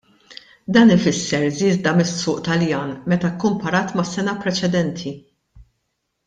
[0.77, 5.15] Dan ifisser żieda mis-suq Taljan meta kkumparat mas-sena preċedenti.